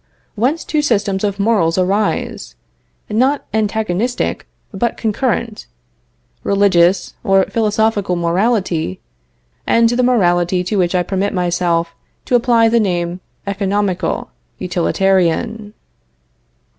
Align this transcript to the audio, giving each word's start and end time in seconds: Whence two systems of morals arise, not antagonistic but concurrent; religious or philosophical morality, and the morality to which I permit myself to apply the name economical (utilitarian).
Whence 0.33 0.63
two 0.63 0.81
systems 0.81 1.23
of 1.23 1.39
morals 1.39 1.77
arise, 1.77 2.55
not 3.07 3.45
antagonistic 3.53 4.47
but 4.73 4.97
concurrent; 4.97 5.67
religious 6.43 7.13
or 7.23 7.43
philosophical 7.51 8.15
morality, 8.15 8.99
and 9.67 9.87
the 9.89 10.01
morality 10.01 10.63
to 10.63 10.75
which 10.77 10.95
I 10.95 11.03
permit 11.03 11.35
myself 11.35 11.93
to 12.25 12.33
apply 12.33 12.67
the 12.67 12.79
name 12.79 13.19
economical 13.45 14.31
(utilitarian). 14.57 15.75